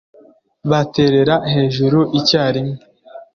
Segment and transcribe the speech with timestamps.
[0.69, 2.77] baterera hejuru icyarimwe